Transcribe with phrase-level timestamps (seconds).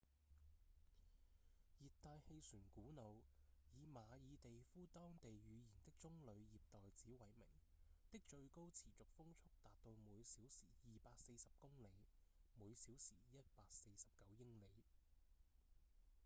[1.79, 3.21] 熱帶氣旋古努
[3.75, 7.47] 以馬爾地夫當地語言的棕梠葉袋子為名
[8.11, 11.89] 的最高持續風速達到每小時240公里
[12.57, 14.07] 每小時149
[14.39, 14.81] 英里